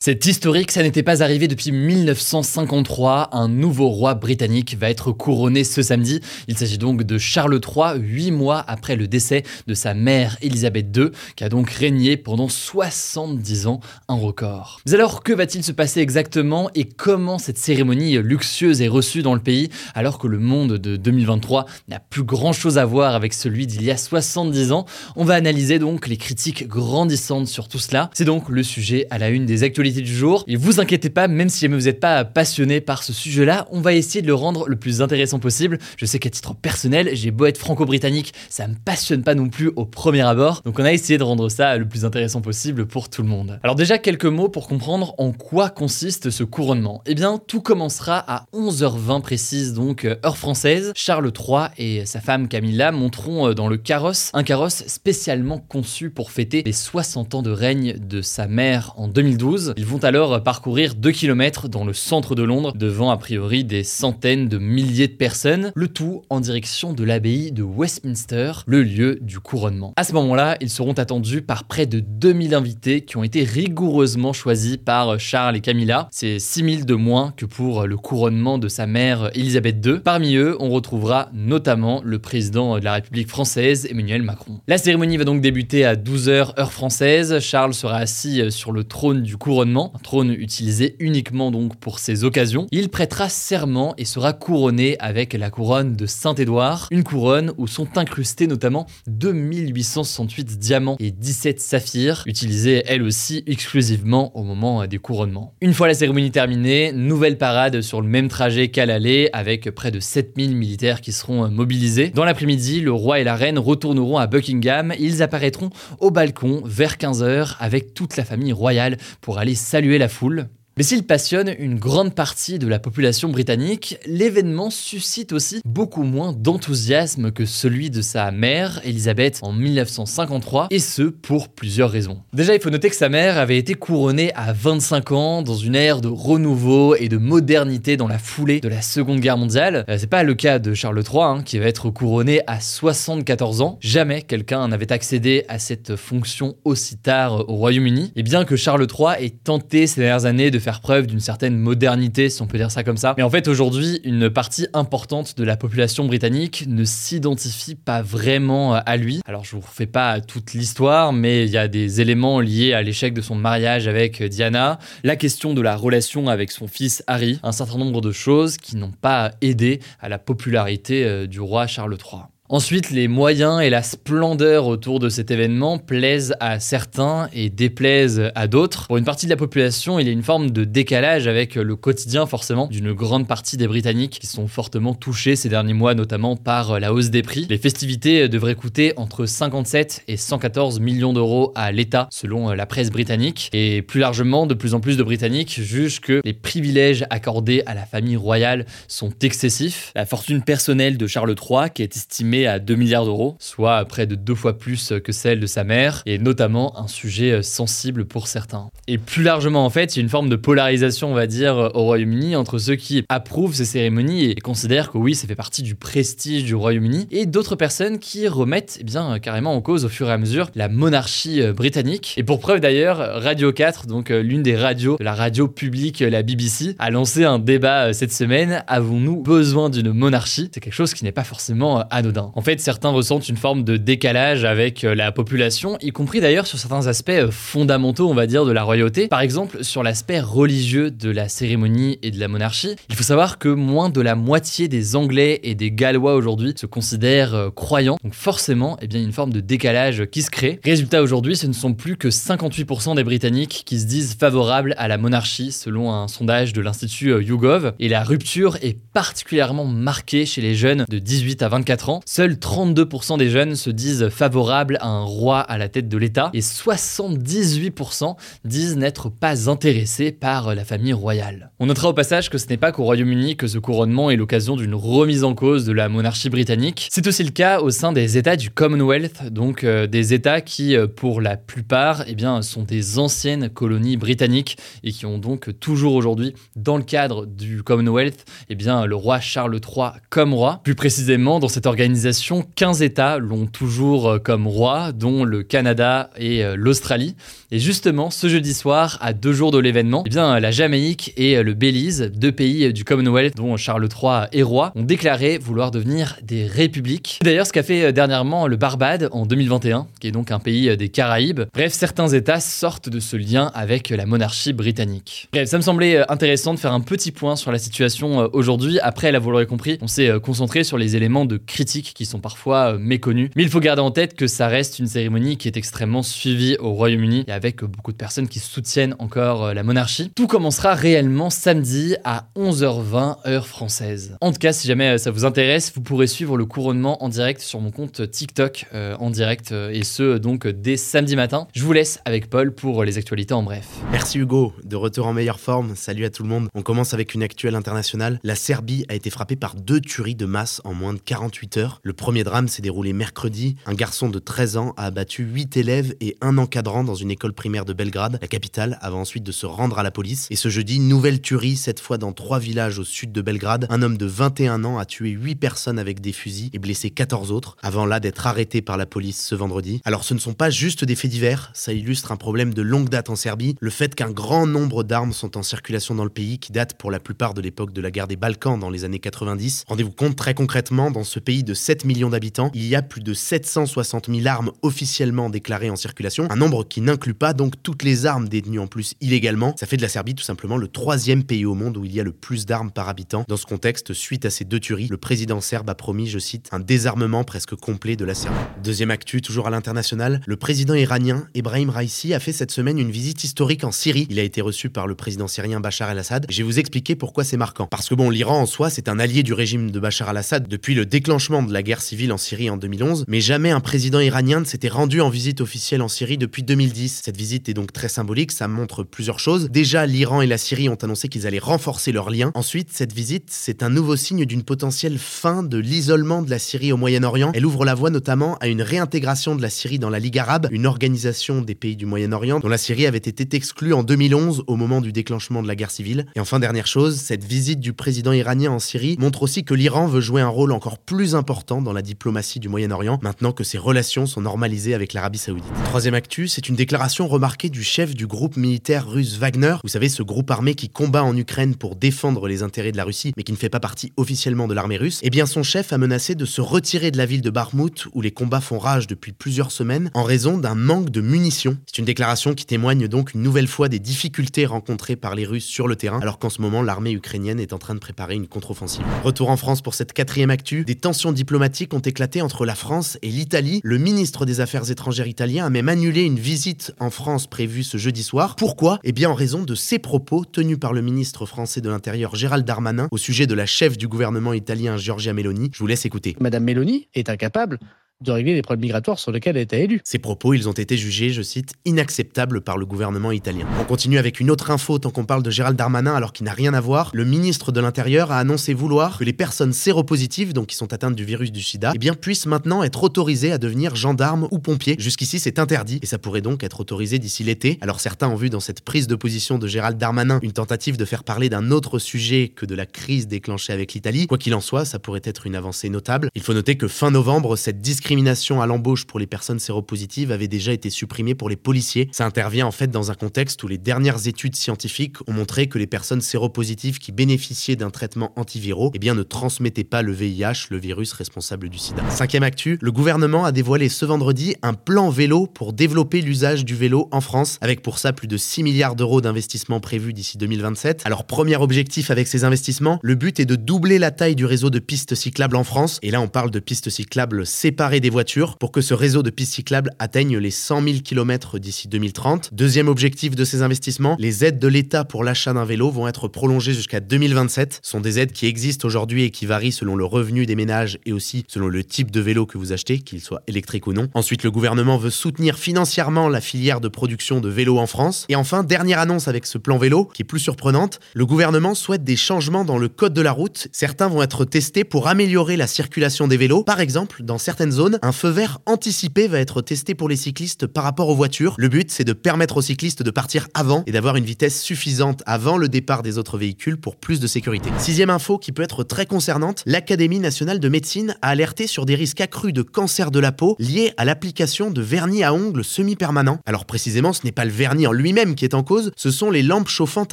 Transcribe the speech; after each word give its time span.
C'est 0.00 0.26
historique, 0.26 0.70
ça 0.70 0.84
n'était 0.84 1.02
pas 1.02 1.24
arrivé 1.24 1.48
depuis 1.48 1.72
1953. 1.72 3.30
Un 3.32 3.48
nouveau 3.48 3.88
roi 3.88 4.14
britannique 4.14 4.76
va 4.78 4.88
être 4.90 5.10
couronné 5.10 5.64
ce 5.64 5.82
samedi. 5.82 6.20
Il 6.46 6.56
s'agit 6.56 6.78
donc 6.78 7.02
de 7.02 7.18
Charles 7.18 7.58
III, 7.60 7.98
huit 7.98 8.30
mois 8.30 8.64
après 8.68 8.94
le 8.94 9.08
décès 9.08 9.42
de 9.66 9.74
sa 9.74 9.94
mère 9.94 10.36
Elisabeth 10.40 10.96
II, 10.96 11.08
qui 11.34 11.42
a 11.42 11.48
donc 11.48 11.68
régné 11.70 12.16
pendant 12.16 12.48
70 12.48 13.66
ans, 13.66 13.80
un 14.06 14.14
record. 14.14 14.80
Mais 14.86 14.94
alors, 14.94 15.24
que 15.24 15.32
va-t-il 15.32 15.64
se 15.64 15.72
passer 15.72 15.98
exactement 15.98 16.70
et 16.76 16.84
comment 16.84 17.38
cette 17.38 17.58
cérémonie 17.58 18.18
luxueuse 18.18 18.80
est 18.80 18.88
reçue 18.88 19.22
dans 19.22 19.34
le 19.34 19.40
pays 19.40 19.68
alors 19.96 20.20
que 20.20 20.28
le 20.28 20.38
monde 20.38 20.74
de 20.74 20.94
2023 20.94 21.66
n'a 21.88 21.98
plus 21.98 22.22
grand-chose 22.22 22.78
à 22.78 22.84
voir 22.84 23.16
avec 23.16 23.34
celui 23.34 23.66
d'il 23.66 23.82
y 23.82 23.90
a 23.90 23.96
70 23.96 24.70
ans? 24.70 24.86
On 25.16 25.24
va 25.24 25.34
analyser 25.34 25.80
donc 25.80 26.06
les 26.06 26.16
critiques 26.16 26.68
grandissantes 26.68 27.48
sur 27.48 27.66
tout 27.66 27.80
cela. 27.80 28.10
C'est 28.14 28.24
donc 28.24 28.48
le 28.48 28.62
sujet 28.62 29.08
à 29.10 29.18
la 29.18 29.30
une 29.30 29.44
des 29.44 29.64
actualités 29.64 29.87
du 29.90 30.14
jour. 30.14 30.44
Et 30.46 30.56
vous 30.56 30.80
inquiétez 30.80 31.10
pas, 31.10 31.28
même 31.28 31.48
si 31.48 31.66
vous 31.66 31.76
n'êtes 31.76 32.00
pas 32.00 32.24
passionné 32.24 32.80
par 32.80 33.02
ce 33.02 33.12
sujet-là, 33.12 33.66
on 33.70 33.80
va 33.80 33.92
essayer 33.92 34.22
de 34.22 34.26
le 34.26 34.34
rendre 34.34 34.68
le 34.68 34.76
plus 34.76 35.02
intéressant 35.02 35.38
possible. 35.38 35.78
Je 35.96 36.06
sais 36.06 36.18
qu'à 36.18 36.30
titre 36.30 36.54
personnel, 36.54 37.10
j'ai 37.12 37.30
beau 37.30 37.46
être 37.46 37.58
franco-britannique, 37.58 38.32
ça 38.48 38.66
me 38.68 38.74
passionne 38.74 39.22
pas 39.22 39.34
non 39.34 39.48
plus 39.48 39.70
au 39.76 39.84
premier 39.84 40.22
abord. 40.22 40.62
Donc 40.64 40.78
on 40.78 40.84
a 40.84 40.92
essayé 40.92 41.18
de 41.18 41.24
rendre 41.24 41.48
ça 41.48 41.76
le 41.76 41.86
plus 41.86 42.04
intéressant 42.04 42.40
possible 42.40 42.86
pour 42.86 43.08
tout 43.08 43.22
le 43.22 43.28
monde. 43.28 43.58
Alors 43.62 43.74
déjà 43.74 43.98
quelques 43.98 44.24
mots 44.24 44.48
pour 44.48 44.68
comprendre 44.68 45.14
en 45.18 45.32
quoi 45.32 45.70
consiste 45.70 46.30
ce 46.30 46.44
couronnement. 46.44 47.02
Eh 47.06 47.14
bien, 47.14 47.38
tout 47.46 47.60
commencera 47.60 48.18
à 48.26 48.46
11h20 48.54 49.22
précise, 49.22 49.74
donc 49.74 50.04
euh, 50.04 50.16
heure 50.24 50.36
française. 50.36 50.92
Charles 50.94 51.30
III 51.36 51.68
et 51.78 52.06
sa 52.06 52.20
femme 52.20 52.48
Camilla 52.48 52.92
monteront 52.92 53.48
euh, 53.48 53.54
dans 53.54 53.68
le 53.68 53.76
carrosse, 53.76 54.30
un 54.34 54.42
carrosse 54.42 54.84
spécialement 54.86 55.58
conçu 55.58 56.10
pour 56.10 56.30
fêter 56.30 56.62
les 56.64 56.72
60 56.72 57.34
ans 57.34 57.42
de 57.42 57.50
règne 57.50 57.96
de 57.98 58.22
sa 58.22 58.46
mère 58.46 58.92
en 58.96 59.08
2012. 59.08 59.74
Ils 59.78 59.86
vont 59.86 59.98
alors 59.98 60.42
parcourir 60.42 60.96
2 60.96 61.12
km 61.12 61.68
dans 61.68 61.84
le 61.84 61.92
centre 61.92 62.34
de 62.34 62.42
Londres, 62.42 62.72
devant 62.74 63.12
a 63.12 63.16
priori 63.16 63.62
des 63.62 63.84
centaines 63.84 64.48
de 64.48 64.58
milliers 64.58 65.06
de 65.06 65.12
personnes, 65.12 65.70
le 65.72 65.86
tout 65.86 66.22
en 66.30 66.40
direction 66.40 66.92
de 66.92 67.04
l'abbaye 67.04 67.52
de 67.52 67.62
Westminster, 67.62 68.50
le 68.66 68.82
lieu 68.82 69.20
du 69.20 69.38
couronnement. 69.38 69.92
À 69.94 70.02
ce 70.02 70.14
moment-là, 70.14 70.56
ils 70.60 70.68
seront 70.68 70.94
attendus 70.94 71.42
par 71.42 71.62
près 71.62 71.86
de 71.86 72.00
2000 72.00 72.56
invités 72.56 73.02
qui 73.02 73.18
ont 73.18 73.22
été 73.22 73.44
rigoureusement 73.44 74.32
choisis 74.32 74.78
par 74.78 75.20
Charles 75.20 75.54
et 75.54 75.60
Camilla. 75.60 76.08
C'est 76.10 76.40
6000 76.40 76.84
de 76.84 76.96
moins 76.96 77.32
que 77.36 77.46
pour 77.46 77.86
le 77.86 77.96
couronnement 77.96 78.58
de 78.58 78.66
sa 78.66 78.88
mère 78.88 79.30
Elisabeth 79.34 79.86
II. 79.86 80.00
Parmi 80.00 80.34
eux, 80.34 80.56
on 80.58 80.70
retrouvera 80.70 81.28
notamment 81.32 82.02
le 82.04 82.18
président 82.18 82.80
de 82.80 82.84
la 82.84 82.94
République 82.94 83.28
française, 83.28 83.86
Emmanuel 83.88 84.24
Macron. 84.24 84.58
La 84.66 84.76
cérémonie 84.76 85.18
va 85.18 85.24
donc 85.24 85.40
débuter 85.40 85.84
à 85.84 85.94
12h 85.94 86.58
heure 86.58 86.72
française. 86.72 87.38
Charles 87.38 87.74
sera 87.74 87.98
assis 87.98 88.50
sur 88.50 88.72
le 88.72 88.82
trône 88.82 89.22
du 89.22 89.36
couronnement 89.36 89.67
un 89.76 89.98
trône 90.02 90.32
utilisé 90.32 90.96
uniquement 90.98 91.50
donc 91.50 91.76
pour 91.76 91.98
ces 91.98 92.24
occasions. 92.24 92.66
Il 92.72 92.88
prêtera 92.88 93.28
serment 93.28 93.94
et 93.98 94.04
sera 94.04 94.32
couronné 94.32 94.96
avec 94.98 95.34
la 95.34 95.50
couronne 95.50 95.94
de 95.94 96.06
Saint-Édouard, 96.06 96.88
une 96.90 97.04
couronne 97.04 97.52
où 97.58 97.66
sont 97.66 97.98
incrustés 97.98 98.46
notamment 98.46 98.86
2868 99.08 100.58
diamants 100.58 100.96
et 100.98 101.10
17 101.10 101.60
saphirs, 101.60 102.22
utilisés 102.26 102.82
elles 102.86 103.02
aussi 103.02 103.44
exclusivement 103.46 104.36
au 104.36 104.42
moment 104.42 104.86
des 104.86 104.98
couronnements. 104.98 105.54
Une 105.60 105.74
fois 105.74 105.88
la 105.88 105.94
cérémonie 105.94 106.30
terminée, 106.30 106.92
nouvelle 106.92 107.38
parade 107.38 107.80
sur 107.82 108.00
le 108.00 108.08
même 108.08 108.28
trajet 108.28 108.68
qu'à 108.68 108.86
l'aller 108.86 109.28
avec 109.32 109.70
près 109.70 109.90
de 109.90 110.00
7000 110.00 110.56
militaires 110.56 111.00
qui 111.00 111.12
seront 111.12 111.48
mobilisés. 111.48 112.10
Dans 112.10 112.24
l'après-midi, 112.24 112.80
le 112.80 112.92
roi 112.92 113.20
et 113.20 113.24
la 113.24 113.36
reine 113.36 113.58
retourneront 113.58 114.18
à 114.18 114.26
Buckingham. 114.26 114.94
Ils 114.98 115.22
apparaîtront 115.22 115.70
au 116.00 116.10
balcon 116.10 116.62
vers 116.64 116.96
15h 116.96 117.56
avec 117.58 117.94
toute 117.94 118.16
la 118.16 118.24
famille 118.24 118.52
royale 118.52 118.96
pour 119.20 119.38
aller 119.38 119.54
saluer 119.58 119.98
la 119.98 120.08
foule. 120.08 120.50
Mais 120.78 120.84
s'il 120.84 121.02
passionne 121.02 121.52
une 121.58 121.76
grande 121.76 122.14
partie 122.14 122.60
de 122.60 122.68
la 122.68 122.78
population 122.78 123.30
britannique, 123.30 123.98
l'événement 124.06 124.70
suscite 124.70 125.32
aussi 125.32 125.60
beaucoup 125.64 126.04
moins 126.04 126.32
d'enthousiasme 126.32 127.32
que 127.32 127.46
celui 127.46 127.90
de 127.90 128.00
sa 128.00 128.30
mère, 128.30 128.80
Elisabeth, 128.84 129.40
en 129.42 129.52
1953, 129.52 130.68
et 130.70 130.78
ce 130.78 131.02
pour 131.02 131.48
plusieurs 131.48 131.90
raisons. 131.90 132.22
Déjà, 132.32 132.54
il 132.54 132.60
faut 132.60 132.70
noter 132.70 132.90
que 132.90 132.94
sa 132.94 133.08
mère 133.08 133.38
avait 133.38 133.58
été 133.58 133.74
couronnée 133.74 134.32
à 134.36 134.52
25 134.52 135.10
ans 135.10 135.42
dans 135.42 135.56
une 135.56 135.74
ère 135.74 136.00
de 136.00 136.06
renouveau 136.06 136.94
et 136.94 137.08
de 137.08 137.16
modernité 137.16 137.96
dans 137.96 138.06
la 138.06 138.18
foulée 138.18 138.60
de 138.60 138.68
la 138.68 138.80
Seconde 138.80 139.18
Guerre 139.18 139.36
mondiale. 139.36 139.84
Euh, 139.88 139.96
c'est 139.98 140.06
pas 140.06 140.22
le 140.22 140.34
cas 140.36 140.60
de 140.60 140.74
Charles 140.74 141.02
III, 141.02 141.22
hein, 141.22 141.42
qui 141.44 141.58
va 141.58 141.66
être 141.66 141.90
couronné 141.90 142.42
à 142.46 142.60
74 142.60 143.62
ans. 143.62 143.78
Jamais 143.80 144.22
quelqu'un 144.22 144.68
n'avait 144.68 144.92
accédé 144.92 145.44
à 145.48 145.58
cette 145.58 145.96
fonction 145.96 146.54
aussi 146.64 146.98
tard 146.98 147.48
au 147.48 147.56
Royaume-Uni. 147.56 148.12
Et 148.14 148.22
bien 148.22 148.44
que 148.44 148.54
Charles 148.54 148.86
III 148.86 149.26
ait 149.26 149.30
tenté 149.30 149.88
ces 149.88 150.02
dernières 150.02 150.24
années 150.24 150.52
de 150.52 150.58
faire 150.60 150.67
faire 150.68 150.80
preuve 150.80 151.06
d'une 151.06 151.18
certaine 151.18 151.56
modernité, 151.56 152.28
si 152.28 152.42
on 152.42 152.46
peut 152.46 152.58
dire 152.58 152.70
ça 152.70 152.84
comme 152.84 152.98
ça. 152.98 153.14
Mais 153.16 153.22
en 153.22 153.30
fait, 153.30 153.48
aujourd'hui, 153.48 154.02
une 154.04 154.28
partie 154.28 154.66
importante 154.74 155.38
de 155.38 155.42
la 155.42 155.56
population 155.56 156.04
britannique 156.04 156.64
ne 156.68 156.84
s'identifie 156.84 157.74
pas 157.74 158.02
vraiment 158.02 158.74
à 158.74 158.96
lui. 158.98 159.22
Alors, 159.24 159.46
je 159.46 159.52
vous 159.56 159.62
refais 159.62 159.86
pas 159.86 160.20
toute 160.20 160.52
l'histoire, 160.52 161.14
mais 161.14 161.46
il 161.46 161.50
y 161.50 161.56
a 161.56 161.68
des 161.68 162.02
éléments 162.02 162.40
liés 162.40 162.74
à 162.74 162.82
l'échec 162.82 163.14
de 163.14 163.22
son 163.22 163.34
mariage 163.34 163.88
avec 163.88 164.22
Diana, 164.22 164.78
la 165.04 165.16
question 165.16 165.54
de 165.54 165.62
la 165.62 165.74
relation 165.74 166.28
avec 166.28 166.50
son 166.50 166.66
fils 166.66 167.02
Harry, 167.06 167.40
un 167.42 167.52
certain 167.52 167.78
nombre 167.78 168.02
de 168.02 168.12
choses 168.12 168.58
qui 168.58 168.76
n'ont 168.76 168.92
pas 168.92 169.30
aidé 169.40 169.80
à 170.00 170.10
la 170.10 170.18
popularité 170.18 171.06
euh, 171.06 171.26
du 171.26 171.40
roi 171.40 171.66
Charles 171.66 171.96
III. 171.96 172.24
Ensuite, 172.50 172.90
les 172.90 173.08
moyens 173.08 173.60
et 173.60 173.68
la 173.68 173.82
splendeur 173.82 174.68
autour 174.68 175.00
de 175.00 175.10
cet 175.10 175.30
événement 175.30 175.76
plaisent 175.76 176.34
à 176.40 176.60
certains 176.60 177.28
et 177.34 177.50
déplaisent 177.50 178.32
à 178.34 178.46
d'autres. 178.46 178.86
Pour 178.86 178.96
une 178.96 179.04
partie 179.04 179.26
de 179.26 179.30
la 179.30 179.36
population, 179.36 179.98
il 179.98 180.06
y 180.06 180.08
a 180.08 180.12
une 180.12 180.22
forme 180.22 180.50
de 180.50 180.64
décalage 180.64 181.26
avec 181.26 181.56
le 181.56 181.76
quotidien 181.76 182.24
forcément 182.24 182.66
d'une 182.66 182.94
grande 182.94 183.28
partie 183.28 183.58
des 183.58 183.66
Britanniques 183.66 184.18
qui 184.18 184.26
sont 184.26 184.48
fortement 184.48 184.94
touchés 184.94 185.36
ces 185.36 185.50
derniers 185.50 185.74
mois, 185.74 185.94
notamment 185.94 186.36
par 186.36 186.80
la 186.80 186.94
hausse 186.94 187.10
des 187.10 187.20
prix. 187.20 187.46
Les 187.50 187.58
festivités 187.58 188.30
devraient 188.30 188.54
coûter 188.54 188.94
entre 188.96 189.26
57 189.26 190.04
et 190.08 190.16
114 190.16 190.80
millions 190.80 191.12
d'euros 191.12 191.52
à 191.54 191.70
l'État, 191.70 192.08
selon 192.10 192.52
la 192.52 192.64
presse 192.64 192.90
britannique. 192.90 193.50
Et 193.52 193.82
plus 193.82 194.00
largement, 194.00 194.46
de 194.46 194.54
plus 194.54 194.72
en 194.72 194.80
plus 194.80 194.96
de 194.96 195.02
Britanniques 195.02 195.60
jugent 195.60 196.00
que 196.00 196.22
les 196.24 196.32
privilèges 196.32 197.04
accordés 197.10 197.62
à 197.66 197.74
la 197.74 197.84
famille 197.84 198.16
royale 198.16 198.64
sont 198.86 199.10
excessifs. 199.20 199.92
La 199.94 200.06
fortune 200.06 200.42
personnelle 200.42 200.96
de 200.96 201.06
Charles 201.06 201.34
III, 201.38 201.68
qui 201.74 201.82
est 201.82 201.94
estimée 201.94 202.37
à 202.46 202.58
2 202.58 202.74
milliards 202.74 203.04
d'euros, 203.04 203.36
soit 203.38 203.84
près 203.84 204.06
de 204.06 204.14
deux 204.14 204.34
fois 204.34 204.58
plus 204.58 204.92
que 205.02 205.12
celle 205.12 205.40
de 205.40 205.46
sa 205.46 205.64
mère, 205.64 206.02
et 206.06 206.18
notamment 206.18 206.78
un 206.78 206.88
sujet 206.88 207.42
sensible 207.42 208.04
pour 208.04 208.28
certains. 208.28 208.70
Et 208.86 208.98
plus 208.98 209.22
largement, 209.22 209.64
en 209.64 209.70
fait, 209.70 209.96
il 209.96 209.98
y 209.98 210.00
a 210.00 210.02
une 210.02 210.08
forme 210.08 210.28
de 210.28 210.36
polarisation, 210.36 211.10
on 211.10 211.14
va 211.14 211.26
dire, 211.26 211.70
au 211.74 211.82
Royaume-Uni 211.84 212.36
entre 212.36 212.58
ceux 212.58 212.76
qui 212.76 213.04
approuvent 213.08 213.54
ces 213.54 213.64
cérémonies 213.64 214.24
et 214.24 214.34
considèrent 214.36 214.90
que 214.90 214.98
oui, 214.98 215.14
ça 215.14 215.26
fait 215.26 215.34
partie 215.34 215.62
du 215.62 215.74
prestige 215.74 216.44
du 216.44 216.54
Royaume-Uni, 216.54 217.08
et 217.10 217.26
d'autres 217.26 217.56
personnes 217.56 217.98
qui 217.98 218.28
remettent 218.28 218.78
eh 218.80 218.84
bien, 218.84 219.18
carrément 219.18 219.54
en 219.54 219.60
cause 219.60 219.84
au 219.84 219.88
fur 219.88 220.08
et 220.08 220.12
à 220.12 220.18
mesure 220.18 220.50
la 220.54 220.68
monarchie 220.68 221.42
euh, 221.42 221.52
britannique. 221.52 222.14
Et 222.16 222.22
pour 222.22 222.40
preuve 222.40 222.60
d'ailleurs, 222.60 222.98
Radio 222.98 223.52
4, 223.52 223.86
donc 223.86 224.10
euh, 224.10 224.22
l'une 224.22 224.42
des 224.42 224.56
radios 224.56 224.96
la 225.00 225.14
radio 225.14 225.48
publique, 225.48 226.00
la 226.00 226.22
BBC, 226.22 226.76
a 226.78 226.90
lancé 226.90 227.24
un 227.24 227.38
débat 227.38 227.86
euh, 227.88 227.92
cette 227.92 228.12
semaine. 228.12 228.64
Avons-nous 228.66 229.22
besoin 229.22 229.70
d'une 229.70 229.92
monarchie? 229.92 230.50
C'est 230.52 230.60
quelque 230.60 230.72
chose 230.72 230.94
qui 230.94 231.04
n'est 231.04 231.12
pas 231.12 231.24
forcément 231.24 231.84
anodin. 231.90 232.27
En 232.34 232.42
fait, 232.42 232.60
certains 232.60 232.90
ressentent 232.90 233.28
une 233.28 233.36
forme 233.36 233.64
de 233.64 233.76
décalage 233.76 234.44
avec 234.44 234.84
euh, 234.84 234.94
la 234.94 235.12
population, 235.12 235.78
y 235.80 235.90
compris 235.90 236.20
d'ailleurs 236.20 236.46
sur 236.46 236.58
certains 236.58 236.86
aspects 236.86 237.10
euh, 237.10 237.30
fondamentaux, 237.30 238.08
on 238.08 238.14
va 238.14 238.26
dire, 238.26 238.44
de 238.44 238.52
la 238.52 238.62
royauté. 238.62 239.08
Par 239.08 239.20
exemple, 239.20 239.64
sur 239.64 239.82
l'aspect 239.82 240.20
religieux 240.20 240.90
de 240.90 241.10
la 241.10 241.28
cérémonie 241.28 241.98
et 242.02 242.10
de 242.10 242.18
la 242.18 242.28
monarchie. 242.28 242.76
Il 242.88 242.94
faut 242.94 243.02
savoir 243.02 243.38
que 243.38 243.48
moins 243.48 243.90
de 243.90 244.00
la 244.00 244.14
moitié 244.14 244.68
des 244.68 244.96
Anglais 244.96 245.40
et 245.42 245.54
des 245.54 245.70
Gallois 245.70 246.14
aujourd'hui 246.14 246.54
se 246.56 246.66
considèrent 246.66 247.34
euh, 247.34 247.50
croyants. 247.50 247.98
Donc 248.02 248.14
forcément, 248.14 248.76
eh 248.80 248.86
bien, 248.86 249.02
une 249.02 249.12
forme 249.12 249.32
de 249.32 249.40
décalage 249.40 250.06
qui 250.06 250.22
se 250.22 250.30
crée. 250.30 250.60
Résultat 250.64 251.02
aujourd'hui, 251.02 251.36
ce 251.36 251.46
ne 251.46 251.52
sont 251.52 251.74
plus 251.74 251.96
que 251.96 252.08
58% 252.08 252.96
des 252.96 253.04
Britanniques 253.04 253.62
qui 253.66 253.78
se 253.78 253.86
disent 253.86 254.16
favorables 254.18 254.74
à 254.78 254.88
la 254.88 254.98
monarchie, 254.98 255.52
selon 255.52 255.92
un 255.92 256.08
sondage 256.08 256.52
de 256.52 256.60
l'Institut 256.60 257.22
YouGov. 257.22 257.72
Et 257.78 257.88
la 257.88 258.02
rupture 258.02 258.56
est 258.62 258.76
particulièrement 258.92 259.64
marquée 259.64 260.26
chez 260.26 260.40
les 260.40 260.54
jeunes 260.54 260.84
de 260.88 260.98
18 260.98 261.42
à 261.42 261.48
24 261.48 261.88
ans 261.88 262.00
seuls 262.18 262.34
32% 262.34 263.16
des 263.16 263.30
jeunes 263.30 263.54
se 263.54 263.70
disent 263.70 264.08
favorables 264.08 264.76
à 264.80 264.88
un 264.88 265.04
roi 265.04 265.38
à 265.38 265.56
la 265.56 265.68
tête 265.68 265.88
de 265.88 265.96
l'État 265.96 266.30
et 266.34 266.40
78% 266.40 268.16
disent 268.44 268.76
n'être 268.76 269.08
pas 269.08 269.48
intéressés 269.48 270.10
par 270.10 270.52
la 270.56 270.64
famille 270.64 270.92
royale. 270.92 271.52
On 271.60 271.66
notera 271.66 271.90
au 271.90 271.92
passage 271.92 272.28
que 272.28 272.36
ce 272.36 272.48
n'est 272.48 272.56
pas 272.56 272.72
qu'au 272.72 272.82
Royaume-Uni 272.82 273.36
que 273.36 273.46
ce 273.46 273.58
couronnement 273.58 274.10
est 274.10 274.16
l'occasion 274.16 274.56
d'une 274.56 274.74
remise 274.74 275.22
en 275.22 275.36
cause 275.36 275.64
de 275.64 275.70
la 275.70 275.88
monarchie 275.88 276.28
britannique. 276.28 276.88
C'est 276.90 277.06
aussi 277.06 277.22
le 277.22 277.30
cas 277.30 277.60
au 277.60 277.70
sein 277.70 277.92
des 277.92 278.18
États 278.18 278.34
du 278.34 278.50
Commonwealth, 278.50 279.32
donc 279.32 279.62
euh, 279.62 279.86
des 279.86 280.12
États 280.12 280.40
qui, 280.40 280.74
euh, 280.74 280.88
pour 280.88 281.20
la 281.20 281.36
plupart, 281.36 282.02
eh 282.08 282.16
sont 282.42 282.64
des 282.64 282.98
anciennes 282.98 283.48
colonies 283.48 283.96
britanniques 283.96 284.56
et 284.82 284.90
qui 284.90 285.06
ont 285.06 285.18
donc 285.18 285.56
toujours 285.60 285.94
aujourd'hui, 285.94 286.34
dans 286.56 286.78
le 286.78 286.82
cadre 286.82 287.26
du 287.26 287.62
Commonwealth, 287.62 288.24
eh 288.50 288.56
le 288.56 288.94
roi 288.96 289.20
Charles 289.20 289.54
III 289.54 289.90
comme 290.10 290.34
roi. 290.34 290.62
Plus 290.64 290.74
précisément, 290.74 291.38
dans 291.38 291.46
cette 291.46 291.66
organisation, 291.66 292.07
15 292.54 292.82
États 292.82 293.18
l'ont 293.18 293.46
toujours 293.46 294.08
euh, 294.08 294.18
comme 294.18 294.46
roi, 294.46 294.92
dont 294.92 295.24
le 295.24 295.42
Canada 295.42 296.10
et 296.18 296.42
l'Australie. 296.56 297.16
Et 297.50 297.58
justement, 297.58 298.10
ce 298.10 298.28
jeudi 298.28 298.52
soir, 298.54 298.98
à 299.00 299.12
deux 299.12 299.32
jours 299.32 299.50
de 299.50 299.58
l'événement, 299.58 300.02
eh 300.06 300.10
bien, 300.10 300.38
la 300.38 300.50
Jamaïque 300.50 301.12
et 301.16 301.42
le 301.42 301.54
Belize, 301.54 302.12
deux 302.14 302.32
pays 302.32 302.72
du 302.72 302.84
Commonwealth 302.84 303.36
dont 303.36 303.56
Charles 303.56 303.88
III 303.88 304.28
est 304.32 304.42
roi, 304.42 304.72
ont 304.74 304.82
déclaré 304.82 305.38
vouloir 305.38 305.70
devenir 305.70 306.18
des 306.22 306.46
républiques. 306.46 307.18
D'ailleurs, 307.22 307.46
ce 307.46 307.52
qu'a 307.52 307.62
fait 307.62 307.92
dernièrement 307.92 308.46
le 308.46 308.56
Barbade 308.56 309.08
en 309.12 309.24
2021, 309.24 309.86
qui 310.00 310.08
est 310.08 310.12
donc 310.12 310.30
un 310.30 310.38
pays 310.38 310.76
des 310.76 310.88
Caraïbes. 310.90 311.42
Bref, 311.54 311.72
certains 311.72 312.08
États 312.08 312.40
sortent 312.40 312.88
de 312.88 313.00
ce 313.00 313.16
lien 313.16 313.50
avec 313.54 313.88
la 313.90 314.06
monarchie 314.06 314.52
britannique. 314.52 315.28
Bref, 315.32 315.48
ça 315.48 315.56
me 315.56 315.62
semblait 315.62 316.10
intéressant 316.10 316.54
de 316.54 316.58
faire 316.58 316.72
un 316.72 316.80
petit 316.80 317.12
point 317.12 317.36
sur 317.36 317.52
la 317.52 317.58
situation 317.58 318.20
euh, 318.20 318.28
aujourd'hui. 318.32 318.78
Après, 318.80 319.12
là, 319.12 319.18
vous 319.18 319.30
l'aurez 319.30 319.46
compris, 319.46 319.78
on 319.80 319.86
s'est 319.86 320.08
euh, 320.08 320.20
concentré 320.20 320.64
sur 320.64 320.78
les 320.78 320.96
éléments 320.96 321.24
de 321.24 321.36
critique 321.36 321.94
qui 321.98 322.06
sont 322.06 322.20
parfois 322.20 322.74
euh, 322.74 322.78
méconnus. 322.78 323.30
Mais 323.34 323.42
il 323.42 323.48
faut 323.48 323.58
garder 323.58 323.82
en 323.82 323.90
tête 323.90 324.14
que 324.14 324.28
ça 324.28 324.46
reste 324.46 324.78
une 324.78 324.86
cérémonie 324.86 325.36
qui 325.36 325.48
est 325.48 325.56
extrêmement 325.56 326.04
suivie 326.04 326.56
au 326.60 326.70
Royaume-Uni 326.70 327.24
et 327.26 327.32
avec 327.32 327.64
beaucoup 327.64 327.90
de 327.90 327.96
personnes 327.96 328.28
qui 328.28 328.38
soutiennent 328.38 328.94
encore 329.00 329.52
la 329.52 329.64
monarchie. 329.64 330.12
Tout 330.14 330.28
commencera 330.28 330.74
réellement 330.74 331.28
samedi 331.28 331.96
à 332.04 332.28
11h20 332.36 333.26
heure 333.26 333.48
française. 333.48 334.16
En 334.20 334.30
tout 334.30 334.38
cas, 334.38 334.52
si 334.52 334.68
jamais 334.68 334.96
ça 334.98 335.10
vous 335.10 335.24
intéresse, 335.24 335.72
vous 335.74 335.80
pourrez 335.80 336.06
suivre 336.06 336.36
le 336.36 336.44
couronnement 336.44 337.02
en 337.02 337.08
direct 337.08 337.40
sur 337.40 337.60
mon 337.60 337.72
compte 337.72 338.08
TikTok 338.08 338.66
en 338.72 339.10
direct 339.10 339.50
et 339.50 339.82
ce 339.82 340.18
donc 340.18 340.46
dès 340.46 340.76
samedi 340.76 341.16
matin. 341.16 341.48
Je 341.52 341.64
vous 341.64 341.72
laisse 341.72 341.98
avec 342.04 342.30
Paul 342.30 342.54
pour 342.54 342.84
les 342.84 342.96
actualités 342.96 343.34
en 343.34 343.42
bref. 343.42 343.66
Merci 343.90 344.18
Hugo, 344.18 344.52
de 344.62 344.76
retour 344.76 345.06
en 345.06 345.12
meilleure 345.12 345.40
forme. 345.40 345.74
Salut 345.74 346.04
à 346.04 346.10
tout 346.10 346.22
le 346.22 346.28
monde. 346.28 346.48
On 346.54 346.62
commence 346.62 346.94
avec 346.94 347.14
une 347.14 347.24
actuelle 347.24 347.56
internationale. 347.56 348.20
La 348.22 348.36
Serbie 348.36 348.84
a 348.88 348.94
été 348.94 349.10
frappée 349.10 349.36
par 349.36 349.56
deux 349.56 349.80
tueries 349.80 350.14
de 350.14 350.26
masse 350.26 350.60
en 350.64 350.74
moins 350.74 350.94
de 350.94 351.00
48 351.00 351.56
heures. 351.56 351.77
Le 351.82 351.92
premier 351.92 352.24
drame 352.24 352.48
s'est 352.48 352.62
déroulé 352.62 352.92
mercredi. 352.92 353.56
Un 353.66 353.74
garçon 353.74 354.08
de 354.08 354.18
13 354.18 354.56
ans 354.56 354.74
a 354.76 354.86
abattu 354.86 355.22
8 355.22 355.56
élèves 355.56 355.94
et 356.00 356.16
un 356.20 356.38
encadrant 356.38 356.84
dans 356.84 356.94
une 356.94 357.10
école 357.10 357.32
primaire 357.32 357.64
de 357.64 357.72
Belgrade, 357.72 358.18
la 358.20 358.28
capitale, 358.28 358.78
avant 358.80 359.00
ensuite 359.00 359.24
de 359.24 359.32
se 359.32 359.46
rendre 359.46 359.78
à 359.78 359.82
la 359.82 359.90
police. 359.90 360.26
Et 360.30 360.36
ce 360.36 360.48
jeudi, 360.48 360.80
nouvelle 360.80 361.20
tuerie, 361.20 361.56
cette 361.56 361.80
fois 361.80 361.98
dans 361.98 362.12
trois 362.12 362.38
villages 362.38 362.78
au 362.78 362.84
sud 362.84 363.12
de 363.12 363.22
Belgrade. 363.22 363.66
Un 363.70 363.82
homme 363.82 363.96
de 363.96 364.06
21 364.06 364.64
ans 364.64 364.78
a 364.78 364.84
tué 364.84 365.10
8 365.10 365.36
personnes 365.36 365.78
avec 365.78 366.00
des 366.00 366.12
fusils 366.12 366.50
et 366.52 366.58
blessé 366.58 366.90
14 366.90 367.32
autres, 367.32 367.56
avant 367.62 367.86
là 367.86 368.00
d'être 368.00 368.26
arrêté 368.26 368.62
par 368.62 368.76
la 368.76 368.86
police 368.86 369.24
ce 369.24 369.34
vendredi. 369.34 369.80
Alors 369.84 370.04
ce 370.04 370.14
ne 370.14 370.18
sont 370.18 370.34
pas 370.34 370.50
juste 370.50 370.84
des 370.84 370.96
faits 370.96 371.10
divers, 371.10 371.50
ça 371.54 371.72
illustre 371.72 372.12
un 372.12 372.16
problème 372.16 372.54
de 372.54 372.62
longue 372.62 372.88
date 372.88 373.10
en 373.10 373.16
Serbie, 373.16 373.56
le 373.60 373.70
fait 373.70 373.94
qu'un 373.94 374.10
grand 374.10 374.46
nombre 374.46 374.82
d'armes 374.82 375.12
sont 375.12 375.36
en 375.36 375.42
circulation 375.42 375.94
dans 375.94 376.04
le 376.04 376.10
pays 376.10 376.38
qui 376.38 376.52
date 376.52 376.74
pour 376.74 376.90
la 376.90 377.00
plupart 377.00 377.34
de 377.34 377.40
l'époque 377.40 377.72
de 377.72 377.80
la 377.80 377.90
guerre 377.90 378.08
des 378.08 378.16
Balkans 378.16 378.58
dans 378.58 378.70
les 378.70 378.84
années 378.84 378.98
90. 378.98 379.64
Rendez-vous 379.66 379.90
compte 379.90 380.16
très 380.16 380.34
concrètement, 380.34 380.90
dans 380.90 381.04
ce 381.04 381.18
pays 381.18 381.44
de 381.44 381.54
7 381.68 381.84
millions 381.84 382.08
d'habitants, 382.08 382.50
il 382.54 382.66
y 382.66 382.74
a 382.74 382.80
plus 382.80 383.02
de 383.02 383.12
760 383.12 384.08
000 384.08 384.26
armes 384.26 384.52
officiellement 384.62 385.28
déclarées 385.28 385.68
en 385.68 385.76
circulation, 385.76 386.26
un 386.30 386.36
nombre 386.36 386.64
qui 386.64 386.80
n'inclut 386.80 387.12
pas 387.12 387.34
donc 387.34 387.62
toutes 387.62 387.82
les 387.82 388.06
armes 388.06 388.26
détenues 388.26 388.58
en 388.58 388.66
plus 388.66 388.94
illégalement. 389.02 389.54
Ça 389.60 389.66
fait 389.66 389.76
de 389.76 389.82
la 389.82 389.90
Serbie 389.90 390.14
tout 390.14 390.24
simplement 390.24 390.56
le 390.56 390.68
troisième 390.68 391.24
pays 391.24 391.44
au 391.44 391.52
monde 391.52 391.76
où 391.76 391.84
il 391.84 391.94
y 391.94 392.00
a 392.00 392.04
le 392.04 392.12
plus 392.12 392.46
d'armes 392.46 392.70
par 392.70 392.88
habitant. 392.88 393.26
Dans 393.28 393.36
ce 393.36 393.44
contexte, 393.44 393.92
suite 393.92 394.24
à 394.24 394.30
ces 394.30 394.46
deux 394.46 394.60
tueries, 394.60 394.88
le 394.88 394.96
président 394.96 395.42
serbe 395.42 395.68
a 395.68 395.74
promis, 395.74 396.06
je 396.06 396.18
cite, 396.18 396.48
un 396.52 396.58
désarmement 396.58 397.22
presque 397.22 397.54
complet 397.54 397.96
de 397.96 398.06
la 398.06 398.14
Serbie. 398.14 398.38
Deuxième 398.64 398.90
actu, 398.90 399.20
toujours 399.20 399.46
à 399.46 399.50
l'international, 399.50 400.22
le 400.26 400.36
président 400.38 400.72
iranien 400.72 401.28
Ebrahim 401.34 401.68
Raisi 401.68 402.14
a 402.14 402.18
fait 402.18 402.32
cette 402.32 402.50
semaine 402.50 402.78
une 402.78 402.90
visite 402.90 403.24
historique 403.24 403.64
en 403.64 403.72
Syrie. 403.72 404.06
Il 404.08 404.18
a 404.18 404.22
été 404.22 404.40
reçu 404.40 404.70
par 404.70 404.86
le 404.86 404.94
président 404.94 405.28
syrien 405.28 405.60
Bachar 405.60 405.90
el-Assad. 405.90 406.24
Je 406.30 406.38
vais 406.38 406.44
vous 406.44 406.58
expliquer 406.58 406.96
pourquoi 406.96 407.24
c'est 407.24 407.36
marquant. 407.36 407.66
Parce 407.66 407.90
que 407.90 407.94
bon, 407.94 408.08
l'Iran 408.08 408.40
en 408.40 408.46
soi, 408.46 408.70
c'est 408.70 408.88
un 408.88 408.98
allié 408.98 409.22
du 409.22 409.34
régime 409.34 409.70
de 409.70 409.78
Bachar 409.78 410.08
el-Assad 410.08 410.48
depuis 410.48 410.74
le 410.74 410.86
déclenchement 410.86 411.42
de 411.42 411.52
la 411.52 411.57
guerre 411.62 411.82
civile 411.82 412.12
en 412.12 412.18
Syrie 412.18 412.50
en 412.50 412.56
2011, 412.56 413.04
mais 413.08 413.20
jamais 413.20 413.50
un 413.50 413.60
président 413.60 414.00
iranien 414.00 414.40
ne 414.40 414.44
s'était 414.44 414.68
rendu 414.68 415.00
en 415.00 415.10
visite 415.10 415.40
officielle 415.40 415.82
en 415.82 415.88
Syrie 415.88 416.18
depuis 416.18 416.42
2010. 416.42 417.02
Cette 417.04 417.16
visite 417.16 417.48
est 417.48 417.54
donc 417.54 417.72
très 417.72 417.88
symbolique, 417.88 418.32
ça 418.32 418.48
montre 418.48 418.82
plusieurs 418.82 419.18
choses. 419.18 419.48
Déjà, 419.50 419.86
l'Iran 419.86 420.22
et 420.22 420.26
la 420.26 420.38
Syrie 420.38 420.68
ont 420.68 420.76
annoncé 420.76 421.08
qu'ils 421.08 421.26
allaient 421.26 421.38
renforcer 421.38 421.92
leurs 421.92 422.10
liens. 422.10 422.32
Ensuite, 422.34 422.68
cette 422.72 422.92
visite, 422.92 423.28
c'est 423.28 423.62
un 423.62 423.70
nouveau 423.70 423.96
signe 423.96 424.24
d'une 424.24 424.42
potentielle 424.42 424.98
fin 424.98 425.42
de 425.42 425.58
l'isolement 425.58 426.22
de 426.22 426.30
la 426.30 426.38
Syrie 426.38 426.72
au 426.72 426.76
Moyen-Orient. 426.76 427.32
Elle 427.34 427.46
ouvre 427.46 427.64
la 427.64 427.74
voie 427.74 427.90
notamment 427.90 428.36
à 428.38 428.48
une 428.48 428.62
réintégration 428.62 429.36
de 429.36 429.42
la 429.42 429.50
Syrie 429.50 429.78
dans 429.78 429.90
la 429.90 429.98
Ligue 429.98 430.18
arabe, 430.18 430.48
une 430.50 430.66
organisation 430.66 431.40
des 431.40 431.54
pays 431.54 431.76
du 431.76 431.86
Moyen-Orient 431.86 432.40
dont 432.40 432.48
la 432.48 432.58
Syrie 432.58 432.86
avait 432.86 432.98
été 432.98 433.36
exclue 433.36 433.72
en 433.72 433.82
2011 433.82 434.44
au 434.46 434.56
moment 434.56 434.80
du 434.80 434.92
déclenchement 434.92 435.42
de 435.42 435.48
la 435.48 435.56
guerre 435.56 435.70
civile. 435.70 436.06
Et 436.14 436.20
enfin, 436.20 436.38
dernière 436.38 436.66
chose, 436.66 436.96
cette 436.96 437.24
visite 437.24 437.60
du 437.60 437.72
président 437.72 438.12
iranien 438.12 438.50
en 438.50 438.58
Syrie 438.58 438.96
montre 438.98 439.22
aussi 439.22 439.44
que 439.44 439.54
l'Iran 439.54 439.86
veut 439.86 440.00
jouer 440.00 440.20
un 440.20 440.28
rôle 440.28 440.52
encore 440.52 440.78
plus 440.78 441.14
important 441.14 441.47
dans 441.48 441.72
la 441.72 441.80
diplomatie 441.80 442.40
du 442.40 442.48
Moyen-Orient 442.48 442.98
maintenant 443.02 443.32
que 443.32 443.42
ses 443.42 443.56
relations 443.56 444.04
sont 444.04 444.20
normalisées 444.20 444.74
avec 444.74 444.92
l'Arabie 444.92 445.18
saoudite. 445.18 445.46
Troisième 445.64 445.94
actu, 445.94 446.28
c'est 446.28 446.48
une 446.48 446.56
déclaration 446.56 447.08
remarquée 447.08 447.48
du 447.48 447.62
chef 447.62 447.94
du 447.94 448.06
groupe 448.06 448.36
militaire 448.36 448.86
russe 448.86 449.16
Wagner. 449.16 449.56
Vous 449.62 449.70
savez, 449.70 449.88
ce 449.88 450.02
groupe 450.02 450.30
armé 450.30 450.54
qui 450.54 450.68
combat 450.68 451.02
en 451.02 451.16
Ukraine 451.16 451.56
pour 451.56 451.74
défendre 451.74 452.28
les 452.28 452.42
intérêts 452.42 452.70
de 452.70 452.76
la 452.76 452.84
Russie, 452.84 453.14
mais 453.16 453.22
qui 453.22 453.32
ne 453.32 453.38
fait 453.38 453.48
pas 453.48 453.60
partie 453.60 453.92
officiellement 453.96 454.46
de 454.46 454.52
l'armée 454.52 454.76
russe. 454.76 455.00
Eh 455.02 455.08
bien, 455.08 455.24
son 455.24 455.42
chef 455.42 455.72
a 455.72 455.78
menacé 455.78 456.14
de 456.14 456.26
se 456.26 456.42
retirer 456.42 456.90
de 456.90 456.98
la 456.98 457.06
ville 457.06 457.22
de 457.22 457.30
Barmout, 457.30 457.88
où 457.94 458.02
les 458.02 458.10
combats 458.10 458.42
font 458.42 458.58
rage 458.58 458.86
depuis 458.86 459.12
plusieurs 459.12 459.50
semaines, 459.50 459.90
en 459.94 460.02
raison 460.02 460.36
d'un 460.36 460.54
manque 460.54 460.90
de 460.90 461.00
munitions. 461.00 461.56
C'est 461.66 461.78
une 461.78 461.86
déclaration 461.86 462.34
qui 462.34 462.44
témoigne 462.44 462.88
donc 462.88 463.14
une 463.14 463.22
nouvelle 463.22 463.48
fois 463.48 463.70
des 463.70 463.78
difficultés 463.78 464.44
rencontrées 464.44 464.96
par 464.96 465.14
les 465.14 465.24
Russes 465.24 465.46
sur 465.46 465.66
le 465.66 465.76
terrain, 465.76 466.00
alors 466.02 466.18
qu'en 466.18 466.28
ce 466.28 466.42
moment, 466.42 466.62
l'armée 466.62 466.92
ukrainienne 466.92 467.40
est 467.40 467.54
en 467.54 467.58
train 467.58 467.74
de 467.74 467.80
préparer 467.80 468.16
une 468.16 468.28
contre-offensive. 468.28 468.84
Retour 469.02 469.30
en 469.30 469.38
France 469.38 469.62
pour 469.62 469.72
cette 469.72 469.94
quatrième 469.94 470.30
actu. 470.30 470.64
Des 470.64 470.74
tensions 470.74 471.10
diplomatiques 471.12 471.37
ont 471.72 471.78
éclaté 471.78 472.22
entre 472.22 472.44
la 472.44 472.54
France 472.54 472.98
et 473.02 473.08
l'Italie. 473.08 473.60
Le 473.62 473.78
ministre 473.78 474.26
des 474.26 474.40
Affaires 474.40 474.70
étrangères 474.70 475.06
italien 475.06 475.46
a 475.46 475.50
même 475.50 475.68
annulé 475.68 476.02
une 476.02 476.18
visite 476.18 476.74
en 476.80 476.90
France 476.90 477.26
prévue 477.26 477.62
ce 477.62 477.78
jeudi 477.78 478.02
soir. 478.02 478.36
Pourquoi? 478.36 478.78
Eh 478.84 478.92
bien, 478.92 479.10
en 479.10 479.14
raison 479.14 479.42
de 479.42 479.54
ses 479.54 479.78
propos 479.78 480.24
tenus 480.24 480.58
par 480.58 480.72
le 480.72 480.82
ministre 480.82 481.26
français 481.26 481.60
de 481.60 481.68
l'Intérieur 481.68 482.14
Gérald 482.16 482.44
Darmanin 482.44 482.88
au 482.90 482.98
sujet 482.98 483.26
de 483.26 483.34
la 483.34 483.46
chef 483.46 483.78
du 483.78 483.88
gouvernement 483.88 484.32
italien 484.32 484.76
Giorgia 484.76 485.12
Meloni. 485.12 485.50
Je 485.52 485.58
vous 485.58 485.66
laisse 485.66 485.86
écouter. 485.86 486.16
Madame 486.20 486.44
Meloni 486.44 486.88
est 486.94 487.08
incapable 487.08 487.58
de 488.00 488.12
régler 488.12 488.34
les 488.34 488.42
problèmes 488.42 488.62
migratoires 488.62 488.98
sur 489.00 489.10
lesquels 489.10 489.36
elle 489.36 489.42
été 489.42 489.60
élue. 489.60 489.80
Ces 489.82 489.98
propos, 489.98 490.32
ils 490.32 490.48
ont 490.48 490.52
été 490.52 490.76
jugés, 490.76 491.10
je 491.10 491.20
cite, 491.20 491.54
inacceptables 491.64 492.42
par 492.42 492.56
le 492.56 492.64
gouvernement 492.64 493.10
italien. 493.10 493.44
On 493.60 493.64
continue 493.64 493.98
avec 493.98 494.20
une 494.20 494.30
autre 494.30 494.52
info 494.52 494.78
tant 494.78 494.90
qu'on 494.90 495.04
parle 495.04 495.24
de 495.24 495.30
Gérald 495.30 495.56
Darmanin 495.56 495.96
alors 495.96 496.12
qu'il 496.12 496.24
n'a 496.24 496.32
rien 496.32 496.54
à 496.54 496.60
voir. 496.60 496.92
Le 496.94 497.04
ministre 497.04 497.50
de 497.50 497.60
l'Intérieur 497.60 498.12
a 498.12 498.18
annoncé 498.18 498.54
vouloir 498.54 498.98
que 498.98 499.04
les 499.04 499.12
personnes 499.12 499.52
séropositives, 499.52 500.32
donc 500.32 500.46
qui 500.46 500.54
sont 500.54 500.72
atteintes 500.72 500.94
du 500.94 501.04
virus 501.04 501.32
du 501.32 501.42
sida, 501.42 501.72
eh 501.74 501.78
bien, 501.78 501.94
puissent 501.94 502.26
maintenant 502.26 502.62
être 502.62 502.84
autorisées 502.84 503.32
à 503.32 503.38
devenir 503.38 503.74
gendarmes 503.74 504.28
ou 504.30 504.38
pompiers. 504.38 504.76
Jusqu'ici, 504.78 505.18
c'est 505.18 505.40
interdit 505.40 505.80
et 505.82 505.86
ça 505.86 505.98
pourrait 505.98 506.20
donc 506.20 506.44
être 506.44 506.60
autorisé 506.60 507.00
d'ici 507.00 507.24
l'été. 507.24 507.58
Alors 507.62 507.80
certains 507.80 508.08
ont 508.08 508.16
vu 508.16 508.30
dans 508.30 508.38
cette 508.38 508.60
prise 508.60 508.86
de 508.86 508.94
position 508.94 509.38
de 509.38 509.48
Gérald 509.48 509.76
Darmanin 509.76 510.20
une 510.22 510.32
tentative 510.32 510.76
de 510.76 510.84
faire 510.84 511.02
parler 511.02 511.28
d'un 511.28 511.50
autre 511.50 511.80
sujet 511.80 512.28
que 512.28 512.46
de 512.46 512.54
la 512.54 512.66
crise 512.66 513.08
déclenchée 513.08 513.52
avec 513.52 513.72
l'Italie. 513.72 514.06
Quoi 514.06 514.18
qu'il 514.18 514.34
en 514.36 514.40
soit, 514.40 514.64
ça 514.64 514.78
pourrait 514.78 515.00
être 515.02 515.26
une 515.26 515.34
avancée 515.34 515.68
notable. 515.68 516.10
Il 516.14 516.22
faut 516.22 516.34
noter 516.34 516.56
que 516.56 516.68
fin 516.68 516.92
novembre, 516.92 517.34
cette 517.34 517.60
discrimination 517.60 517.87
discrimination 517.88 518.42
à 518.42 518.46
l'embauche 518.46 518.84
pour 518.84 518.98
les 518.98 519.06
personnes 519.06 519.38
séropositives 519.38 520.12
avait 520.12 520.28
déjà 520.28 520.52
été 520.52 520.68
supprimée 520.68 521.14
pour 521.14 521.30
les 521.30 521.36
policiers. 521.36 521.88
Ça 521.90 522.04
intervient 522.04 522.46
en 522.46 522.50
fait 522.50 522.70
dans 522.70 522.90
un 522.90 522.94
contexte 522.94 523.42
où 523.42 523.48
les 523.48 523.56
dernières 523.56 524.06
études 524.06 524.36
scientifiques 524.36 524.96
ont 525.06 525.14
montré 525.14 525.46
que 525.46 525.56
les 525.56 525.66
personnes 525.66 526.02
séropositives 526.02 526.80
qui 526.80 526.92
bénéficiaient 526.92 527.56
d'un 527.56 527.70
traitement 527.70 528.12
antiviraux 528.16 528.72
eh 528.74 528.78
bien, 528.78 528.94
ne 528.94 529.02
transmettaient 529.02 529.64
pas 529.64 529.80
le 529.80 529.92
VIH, 529.92 530.48
le 530.50 530.58
virus 530.58 530.92
responsable 530.92 531.48
du 531.48 531.56
sida. 531.56 531.82
Cinquième 531.88 532.24
actu, 532.24 532.58
le 532.60 532.72
gouvernement 532.72 533.24
a 533.24 533.32
dévoilé 533.32 533.70
ce 533.70 533.86
vendredi 533.86 534.36
un 534.42 534.52
plan 534.52 534.90
vélo 534.90 535.26
pour 535.26 535.54
développer 535.54 536.02
l'usage 536.02 536.44
du 536.44 536.54
vélo 536.54 536.90
en 536.92 537.00
France, 537.00 537.38
avec 537.40 537.62
pour 537.62 537.78
ça 537.78 537.94
plus 537.94 538.06
de 538.06 538.18
6 538.18 538.42
milliards 538.42 538.76
d'euros 538.76 539.00
d'investissements 539.00 539.60
prévus 539.60 539.94
d'ici 539.94 540.18
2027. 540.18 540.82
Alors 540.84 541.06
premier 541.06 541.36
objectif 541.36 541.90
avec 541.90 542.06
ces 542.06 542.24
investissements, 542.24 542.80
le 542.82 542.96
but 542.96 543.18
est 543.18 543.24
de 543.24 543.36
doubler 543.36 543.78
la 543.78 543.92
taille 543.92 544.14
du 544.14 544.26
réseau 544.26 544.50
de 544.50 544.58
pistes 544.58 544.94
cyclables 544.94 545.36
en 545.36 545.44
France, 545.44 545.78
et 545.80 545.90
là 545.90 546.02
on 546.02 546.08
parle 546.08 546.30
de 546.30 546.38
pistes 546.38 546.68
cyclables 546.68 547.24
séparées 547.24 547.77
des 547.80 547.90
voitures 547.90 548.36
pour 548.38 548.52
que 548.52 548.60
ce 548.60 548.74
réseau 548.74 549.02
de 549.02 549.10
pistes 549.10 549.34
cyclables 549.34 549.70
atteigne 549.78 550.18
les 550.18 550.30
100 550.30 550.62
000 550.62 550.76
km 550.84 551.38
d'ici 551.38 551.68
2030. 551.68 552.30
Deuxième 552.32 552.68
objectif 552.68 553.14
de 553.14 553.24
ces 553.24 553.42
investissements, 553.42 553.96
les 553.98 554.24
aides 554.24 554.38
de 554.38 554.48
l'État 554.48 554.84
pour 554.84 555.04
l'achat 555.04 555.32
d'un 555.32 555.44
vélo 555.44 555.70
vont 555.70 555.88
être 555.88 556.08
prolongées 556.08 556.54
jusqu'à 556.54 556.80
2027. 556.80 557.60
Ce 557.62 557.70
sont 557.70 557.80
des 557.80 557.98
aides 557.98 558.12
qui 558.12 558.26
existent 558.26 558.66
aujourd'hui 558.66 559.04
et 559.04 559.10
qui 559.10 559.26
varient 559.26 559.52
selon 559.52 559.76
le 559.76 559.84
revenu 559.84 560.26
des 560.26 560.36
ménages 560.36 560.78
et 560.86 560.92
aussi 560.92 561.24
selon 561.28 561.48
le 561.48 561.64
type 561.64 561.90
de 561.90 562.00
vélo 562.00 562.26
que 562.26 562.38
vous 562.38 562.52
achetez, 562.52 562.78
qu'il 562.78 563.00
soit 563.00 563.22
électrique 563.26 563.66
ou 563.66 563.72
non. 563.72 563.88
Ensuite, 563.94 564.22
le 564.22 564.30
gouvernement 564.30 564.78
veut 564.78 564.90
soutenir 564.90 565.38
financièrement 565.38 566.08
la 566.08 566.20
filière 566.20 566.60
de 566.60 566.68
production 566.68 567.20
de 567.20 567.28
vélos 567.28 567.58
en 567.58 567.66
France. 567.66 568.06
Et 568.08 568.16
enfin, 568.16 568.42
dernière 568.42 568.78
annonce 568.78 569.08
avec 569.08 569.26
ce 569.26 569.38
plan 569.38 569.58
vélo, 569.58 569.84
qui 569.84 570.02
est 570.02 570.04
plus 570.04 570.20
surprenante, 570.20 570.80
le 570.94 571.06
gouvernement 571.06 571.54
souhaite 571.54 571.84
des 571.84 571.96
changements 571.96 572.44
dans 572.44 572.58
le 572.58 572.68
code 572.68 572.94
de 572.94 573.02
la 573.02 573.12
route. 573.12 573.48
Certains 573.52 573.88
vont 573.88 574.02
être 574.02 574.24
testés 574.24 574.64
pour 574.64 574.88
améliorer 574.88 575.36
la 575.36 575.46
circulation 575.46 576.08
des 576.08 576.16
vélos. 576.16 576.44
Par 576.44 576.60
exemple, 576.60 577.02
dans 577.02 577.18
certaines 577.18 577.52
zones, 577.52 577.67
un 577.82 577.92
feu 577.92 578.08
vert 578.08 578.38
anticipé 578.46 579.08
va 579.08 579.18
être 579.18 579.42
testé 579.42 579.74
pour 579.74 579.88
les 579.88 579.96
cyclistes 579.96 580.46
par 580.46 580.64
rapport 580.64 580.88
aux 580.88 580.94
voitures. 580.94 581.34
Le 581.38 581.48
but, 581.48 581.70
c'est 581.70 581.84
de 581.84 581.92
permettre 581.92 582.38
aux 582.38 582.42
cyclistes 582.42 582.82
de 582.82 582.90
partir 582.90 583.28
avant 583.34 583.64
et 583.66 583.72
d'avoir 583.72 583.96
une 583.96 584.04
vitesse 584.04 584.40
suffisante 584.40 585.02
avant 585.06 585.36
le 585.36 585.48
départ 585.48 585.82
des 585.82 585.98
autres 585.98 586.18
véhicules 586.18 586.56
pour 586.56 586.76
plus 586.76 587.00
de 587.00 587.06
sécurité. 587.06 587.50
Sixième 587.58 587.90
info 587.90 588.18
qui 588.18 588.32
peut 588.32 588.42
être 588.42 588.64
très 588.64 588.86
concernante, 588.86 589.42
l'Académie 589.46 589.98
nationale 589.98 590.40
de 590.40 590.48
médecine 590.48 590.96
a 591.02 591.08
alerté 591.08 591.46
sur 591.46 591.66
des 591.66 591.74
risques 591.74 592.00
accrus 592.00 592.32
de 592.32 592.42
cancer 592.42 592.90
de 592.90 593.00
la 593.00 593.12
peau 593.12 593.36
liés 593.38 593.72
à 593.76 593.84
l'application 593.84 594.50
de 594.50 594.62
vernis 594.62 595.04
à 595.04 595.12
ongles 595.12 595.44
semi-permanents. 595.44 596.18
Alors 596.26 596.44
précisément, 596.44 596.92
ce 596.92 597.04
n'est 597.04 597.12
pas 597.12 597.24
le 597.24 597.30
vernis 597.30 597.66
en 597.66 597.72
lui-même 597.72 598.14
qui 598.14 598.24
est 598.24 598.34
en 598.34 598.42
cause, 598.42 598.72
ce 598.76 598.90
sont 598.90 599.10
les 599.10 599.22
lampes 599.22 599.48
chauffantes 599.48 599.92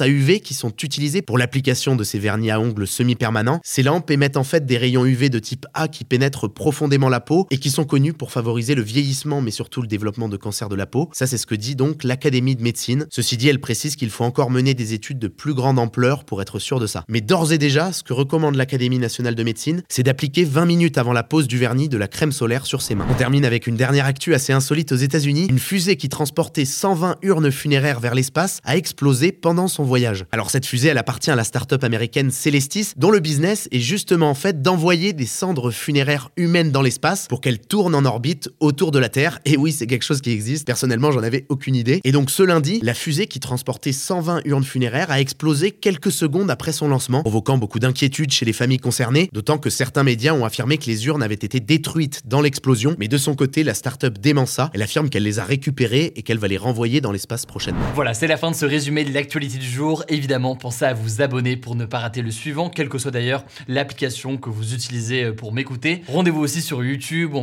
à 0.00 0.08
UV 0.08 0.40
qui 0.40 0.54
sont 0.54 0.72
utilisées 0.82 1.22
pour 1.22 1.38
l'application 1.38 1.96
de 1.96 2.04
ces 2.04 2.18
vernis 2.18 2.50
à 2.50 2.60
ongles 2.60 2.86
semi-permanents. 2.86 3.60
Ces 3.64 3.82
lampes 3.82 4.10
émettent 4.10 4.36
en 4.36 4.44
fait 4.44 4.66
des 4.66 4.78
rayons 4.78 5.04
UV 5.04 5.28
de 5.28 5.38
type 5.38 5.66
A 5.74 5.88
qui 5.88 6.04
pénètrent 6.04 6.48
profondément 6.48 7.08
la 7.08 7.20
peau 7.20 7.46
et 7.50 7.58
qui 7.58 7.65
sont 7.70 7.84
connus 7.84 8.12
pour 8.12 8.32
favoriser 8.32 8.74
le 8.74 8.82
vieillissement 8.82 9.40
mais 9.40 9.50
surtout 9.50 9.82
le 9.82 9.88
développement 9.88 10.28
de 10.28 10.36
cancer 10.36 10.68
de 10.68 10.76
la 10.76 10.86
peau. 10.86 11.10
Ça 11.12 11.26
c'est 11.26 11.38
ce 11.38 11.46
que 11.46 11.54
dit 11.54 11.76
donc 11.76 12.04
l'Académie 12.04 12.56
de 12.56 12.62
médecine. 12.62 13.06
Ceci 13.10 13.36
dit, 13.36 13.48
elle 13.48 13.60
précise 13.60 13.96
qu'il 13.96 14.10
faut 14.10 14.24
encore 14.24 14.50
mener 14.50 14.74
des 14.74 14.94
études 14.94 15.18
de 15.18 15.28
plus 15.28 15.54
grande 15.54 15.78
ampleur 15.78 16.24
pour 16.24 16.42
être 16.42 16.58
sûr 16.58 16.80
de 16.80 16.86
ça. 16.86 17.04
Mais 17.08 17.20
d'ores 17.20 17.52
et 17.52 17.58
déjà, 17.58 17.92
ce 17.92 18.02
que 18.02 18.12
recommande 18.12 18.56
l'Académie 18.56 18.98
nationale 18.98 19.34
de 19.34 19.42
médecine, 19.42 19.82
c'est 19.88 20.02
d'appliquer 20.02 20.44
20 20.44 20.66
minutes 20.66 20.98
avant 20.98 21.12
la 21.12 21.22
pose 21.22 21.48
du 21.48 21.58
vernis 21.58 21.88
de 21.88 21.96
la 21.96 22.08
crème 22.08 22.32
solaire 22.32 22.66
sur 22.66 22.82
ses 22.82 22.94
mains. 22.94 23.06
On 23.10 23.14
termine 23.14 23.44
avec 23.44 23.66
une 23.66 23.76
dernière 23.76 24.06
actu 24.06 24.34
assez 24.34 24.52
insolite 24.52 24.92
aux 24.92 24.96
États-Unis. 24.96 25.46
Une 25.48 25.58
fusée 25.58 25.96
qui 25.96 26.08
transportait 26.08 26.64
120 26.64 27.16
urnes 27.22 27.50
funéraires 27.50 28.00
vers 28.00 28.14
l'espace 28.14 28.60
a 28.64 28.76
explosé 28.76 29.32
pendant 29.32 29.68
son 29.68 29.84
voyage. 29.84 30.24
Alors 30.32 30.50
cette 30.50 30.66
fusée, 30.66 30.88
elle 30.88 30.98
appartient 30.98 31.30
à 31.30 31.36
la 31.36 31.44
start-up 31.44 31.84
américaine 31.84 32.30
Celestis, 32.30 32.92
dont 32.96 33.10
le 33.10 33.20
business 33.20 33.68
est 33.72 33.80
justement 33.80 34.30
en 34.30 34.34
fait 34.34 34.62
d'envoyer 34.62 35.12
des 35.12 35.26
cendres 35.26 35.70
funéraires 35.70 36.30
humaines 36.36 36.70
dans 36.70 36.82
l'espace 36.82 37.26
pour 37.28 37.40
qu'elles 37.40 37.55
tournent 37.58 37.94
en 37.94 38.04
orbite 38.04 38.50
autour 38.60 38.90
de 38.90 38.98
la 38.98 39.08
Terre. 39.08 39.40
Et 39.44 39.56
oui, 39.56 39.72
c'est 39.72 39.86
quelque 39.86 40.04
chose 40.04 40.20
qui 40.20 40.30
existe. 40.30 40.66
Personnellement, 40.66 41.10
j'en 41.10 41.22
avais 41.22 41.46
aucune 41.48 41.74
idée. 41.74 42.00
Et 42.04 42.12
donc 42.12 42.30
ce 42.30 42.42
lundi, 42.42 42.80
la 42.82 42.94
fusée 42.94 43.26
qui 43.26 43.40
transportait 43.40 43.92
120 43.92 44.42
urnes 44.44 44.64
funéraires 44.64 45.10
a 45.10 45.20
explosé 45.20 45.70
quelques 45.70 46.12
secondes 46.12 46.50
après 46.50 46.72
son 46.72 46.88
lancement, 46.88 47.22
provoquant 47.22 47.58
beaucoup 47.58 47.78
d'inquiétude 47.78 48.30
chez 48.32 48.44
les 48.44 48.52
familles 48.52 48.78
concernées, 48.78 49.28
d'autant 49.32 49.58
que 49.58 49.70
certains 49.70 50.02
médias 50.02 50.32
ont 50.32 50.44
affirmé 50.44 50.78
que 50.78 50.86
les 50.86 51.06
urnes 51.06 51.22
avaient 51.22 51.34
été 51.34 51.60
détruites 51.60 52.22
dans 52.24 52.40
l'explosion. 52.40 52.96
Mais 52.98 53.08
de 53.08 53.18
son 53.18 53.34
côté, 53.34 53.64
la 53.64 53.74
start-up 53.74 54.18
dément 54.18 54.46
ça. 54.46 54.70
Elle 54.74 54.82
affirme 54.82 55.08
qu'elle 55.08 55.24
les 55.24 55.38
a 55.38 55.44
récupérées 55.44 56.12
et 56.16 56.22
qu'elle 56.22 56.38
va 56.38 56.48
les 56.48 56.56
renvoyer 56.56 57.00
dans 57.00 57.12
l'espace 57.12 57.46
prochainement. 57.46 57.86
Voilà, 57.94 58.14
c'est 58.14 58.26
la 58.26 58.36
fin 58.36 58.50
de 58.50 58.56
ce 58.56 58.66
résumé 58.66 59.04
de 59.04 59.12
l'actualité 59.12 59.58
du 59.58 59.68
jour. 59.68 60.04
Évidemment, 60.08 60.56
pensez 60.56 60.84
à 60.84 60.94
vous 60.94 61.22
abonner 61.22 61.56
pour 61.56 61.74
ne 61.74 61.84
pas 61.84 61.98
rater 61.98 62.22
le 62.22 62.30
suivant, 62.30 62.70
quelle 62.70 62.88
que 62.88 62.98
soit 62.98 63.10
d'ailleurs 63.10 63.44
l'application 63.68 64.36
que 64.36 64.50
vous 64.50 64.74
utilisez 64.74 65.24
euh, 65.24 65.32
pour 65.32 65.52
m'écouter. 65.52 66.02
Rendez-vous 66.08 66.40
aussi 66.40 66.62
sur 66.62 66.84
YouTube 66.84 67.34
ou 67.34 67.38